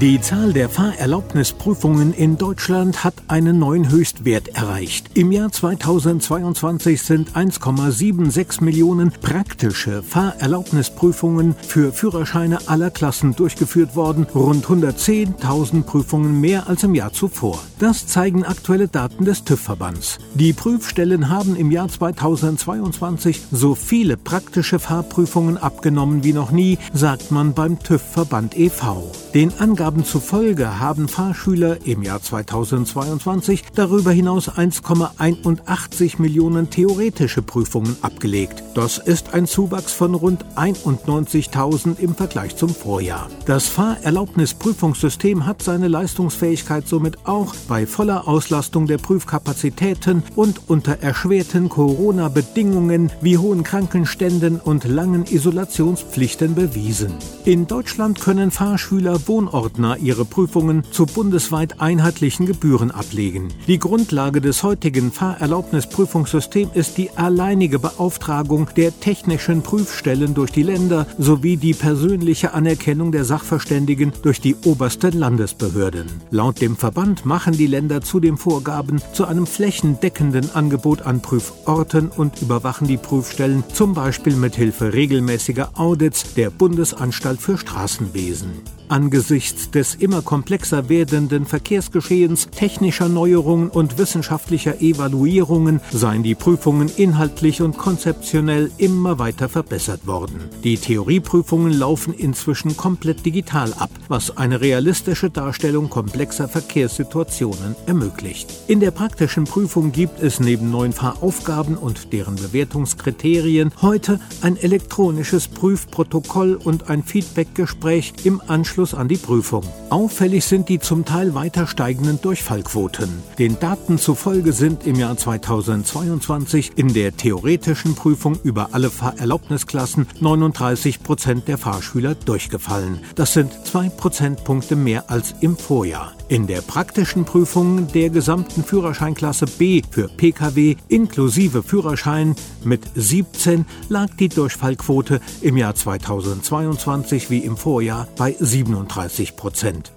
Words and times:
Die 0.00 0.20
Zahl 0.20 0.52
der 0.52 0.68
Fahrerlaubnisprüfungen 0.68 2.14
in 2.14 2.38
Deutschland 2.38 3.02
hat 3.02 3.14
einen 3.26 3.58
neuen 3.58 3.90
Höchstwert 3.90 4.46
erreicht. 4.54 5.10
Im 5.14 5.32
Jahr 5.32 5.50
2022 5.50 7.02
sind 7.02 7.32
1,76 7.32 8.62
Millionen 8.62 9.10
praktische 9.10 10.04
Fahrerlaubnisprüfungen 10.04 11.56
für 11.66 11.92
Führerscheine 11.92 12.58
aller 12.68 12.90
Klassen 12.92 13.34
durchgeführt 13.34 13.96
worden, 13.96 14.28
rund 14.36 14.66
110.000 14.66 15.82
Prüfungen 15.82 16.40
mehr 16.40 16.68
als 16.68 16.84
im 16.84 16.94
Jahr 16.94 17.12
zuvor. 17.12 17.60
Das 17.80 18.06
zeigen 18.06 18.44
aktuelle 18.44 18.86
Daten 18.86 19.24
des 19.24 19.42
TÜV-Verbands. 19.42 20.18
Die 20.34 20.52
Prüfstellen 20.52 21.28
haben 21.28 21.56
im 21.56 21.72
Jahr 21.72 21.88
2022 21.88 23.40
so 23.50 23.74
viele 23.74 24.16
praktische 24.16 24.78
Fahrprüfungen 24.78 25.56
abgenommen 25.58 26.22
wie 26.22 26.34
noch 26.34 26.52
nie, 26.52 26.78
sagt 26.92 27.32
man 27.32 27.52
beim 27.52 27.80
TÜV-Verband 27.80 28.56
e.V. 28.56 29.10
Den 29.34 29.52
Angaben 29.58 29.87
zufolge 30.04 30.80
haben 30.80 31.08
Fahrschüler 31.08 31.86
im 31.86 32.02
Jahr 32.02 32.20
2022 32.20 33.64
darüber 33.74 34.12
hinaus 34.12 34.50
1,81 34.50 36.20
Millionen 36.20 36.68
theoretische 36.68 37.40
Prüfungen 37.40 37.96
abgelegt. 38.02 38.62
Das 38.78 38.98
ist 38.98 39.34
ein 39.34 39.48
Zuwachs 39.48 39.92
von 39.92 40.14
rund 40.14 40.44
91.000 40.54 41.98
im 41.98 42.14
Vergleich 42.14 42.54
zum 42.54 42.68
Vorjahr. 42.68 43.28
Das 43.44 43.66
Fahrerlaubnisprüfungssystem 43.66 45.46
hat 45.46 45.64
seine 45.64 45.88
Leistungsfähigkeit 45.88 46.86
somit 46.86 47.26
auch 47.26 47.56
bei 47.66 47.88
voller 47.88 48.28
Auslastung 48.28 48.86
der 48.86 48.98
Prüfkapazitäten 48.98 50.22
und 50.36 50.60
unter 50.68 51.02
erschwerten 51.02 51.68
Corona-Bedingungen 51.68 53.10
wie 53.20 53.36
hohen 53.36 53.64
Krankenständen 53.64 54.60
und 54.60 54.84
langen 54.84 55.24
Isolationspflichten 55.24 56.54
bewiesen. 56.54 57.14
In 57.44 57.66
Deutschland 57.66 58.20
können 58.20 58.52
Fahrschüler 58.52 59.26
Wohnordner 59.26 59.96
ihre 59.96 60.24
Prüfungen 60.24 60.84
zu 60.92 61.04
bundesweit 61.04 61.80
einheitlichen 61.80 62.46
Gebühren 62.46 62.92
ablegen. 62.92 63.48
Die 63.66 63.80
Grundlage 63.80 64.40
des 64.40 64.62
heutigen 64.62 65.10
Fahrerlaubnisprüfungssystems 65.10 66.76
ist 66.76 66.96
die 66.96 67.10
alleinige 67.16 67.80
Beauftragung 67.80 68.67
der 68.72 68.98
technischen 68.98 69.62
Prüfstellen 69.62 70.34
durch 70.34 70.50
die 70.50 70.62
Länder 70.62 71.06
sowie 71.18 71.56
die 71.56 71.74
persönliche 71.74 72.54
Anerkennung 72.54 73.12
der 73.12 73.24
Sachverständigen 73.24 74.12
durch 74.22 74.40
die 74.40 74.56
obersten 74.64 75.18
Landesbehörden. 75.18 76.06
Laut 76.30 76.60
dem 76.60 76.76
Verband 76.76 77.24
machen 77.24 77.54
die 77.54 77.66
Länder 77.66 78.00
zudem 78.00 78.38
Vorgaben 78.38 79.00
zu 79.12 79.26
einem 79.26 79.46
flächendeckenden 79.46 80.54
Angebot 80.54 81.02
an 81.02 81.20
Prüforten 81.20 82.08
und 82.08 82.40
überwachen 82.42 82.86
die 82.86 82.96
Prüfstellen 82.96 83.64
zum 83.72 83.94
Beispiel 83.94 84.36
mit 84.36 84.56
Hilfe 84.56 84.92
regelmäßiger 84.92 85.70
Audits 85.74 86.34
der 86.34 86.50
Bundesanstalt 86.50 87.40
für 87.40 87.58
Straßenwesen. 87.58 88.77
Angesichts 88.88 89.70
des 89.70 89.94
immer 89.94 90.22
komplexer 90.22 90.88
werdenden 90.88 91.44
Verkehrsgeschehens, 91.44 92.48
technischer 92.50 93.08
Neuerungen 93.08 93.68
und 93.68 93.98
wissenschaftlicher 93.98 94.80
Evaluierungen 94.80 95.80
seien 95.90 96.22
die 96.22 96.34
Prüfungen 96.34 96.90
inhaltlich 96.96 97.60
und 97.60 97.76
konzeptionell 97.76 98.70
immer 98.78 99.18
weiter 99.18 99.50
verbessert 99.50 100.06
worden. 100.06 100.40
Die 100.64 100.78
Theorieprüfungen 100.78 101.72
laufen 101.72 102.14
inzwischen 102.14 102.78
komplett 102.78 103.26
digital 103.26 103.74
ab, 103.74 103.90
was 104.08 104.38
eine 104.38 104.62
realistische 104.62 105.28
Darstellung 105.28 105.90
komplexer 105.90 106.48
Verkehrssituationen 106.48 107.76
ermöglicht. 107.86 108.50
In 108.68 108.80
der 108.80 108.90
praktischen 108.90 109.44
Prüfung 109.44 109.92
gibt 109.92 110.22
es 110.22 110.40
neben 110.40 110.70
neuen 110.70 110.94
Fahraufgaben 110.94 111.76
und 111.76 112.12
deren 112.14 112.36
Bewertungskriterien 112.36 113.70
heute 113.82 114.18
ein 114.40 114.56
elektronisches 114.56 115.48
Prüfprotokoll 115.48 116.58
und 116.62 116.88
ein 116.88 117.02
Feedbackgespräch 117.02 118.14
im 118.24 118.40
Anschluss 118.46 118.77
Anschluss 118.78 118.94
an 118.94 119.08
die 119.08 119.16
Prüfung. 119.16 119.64
Auffällig 119.90 120.44
sind 120.44 120.68
die 120.68 120.78
zum 120.78 121.04
Teil 121.04 121.34
weiter 121.34 121.66
steigenden 121.66 122.20
Durchfallquoten. 122.20 123.08
Den 123.36 123.58
Daten 123.58 123.98
zufolge 123.98 124.52
sind 124.52 124.86
im 124.86 124.94
Jahr 124.94 125.16
2022 125.16 126.72
in 126.76 126.94
der 126.94 127.16
theoretischen 127.16 127.96
Prüfung 127.96 128.38
über 128.44 128.68
alle 128.72 128.90
Fahrerlaubnisklassen 128.90 130.06
39 130.20 131.02
Prozent 131.02 131.48
der 131.48 131.58
Fahrschüler 131.58 132.14
durchgefallen. 132.14 133.00
Das 133.16 133.32
sind 133.32 133.52
zwei 133.66 133.88
Prozentpunkte 133.88 134.76
mehr 134.76 135.10
als 135.10 135.34
im 135.40 135.56
Vorjahr. 135.56 136.12
In 136.28 136.46
der 136.46 136.60
praktischen 136.60 137.24
Prüfung 137.24 137.90
der 137.92 138.10
gesamten 138.10 138.62
Führerscheinklasse 138.62 139.46
B 139.46 139.82
für 139.90 140.08
Pkw 140.08 140.76
inklusive 140.88 141.62
Führerschein 141.62 142.36
mit 142.64 142.82
17 142.94 143.64
lag 143.88 144.08
die 144.20 144.28
Durchfallquote 144.28 145.20
im 145.40 145.56
Jahr 145.56 145.74
2022 145.74 147.30
wie 147.30 147.38
im 147.38 147.56
Vorjahr 147.56 148.06
bei 148.18 148.36
37 148.68 149.34
Prozent. 149.34 149.92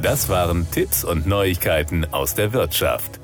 Das 0.00 0.28
waren 0.28 0.70
Tipps 0.70 1.02
und 1.02 1.26
Neuigkeiten 1.26 2.06
aus 2.12 2.36
der 2.36 2.52
Wirtschaft. 2.52 3.19